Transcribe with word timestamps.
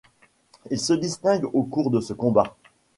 Il 0.71 0.79
se 0.79 0.93
distingue 0.93 1.45
au 1.53 1.61
cours 1.61 1.91
de 1.91 2.01
ce 2.01 2.13
combat. 2.13 2.55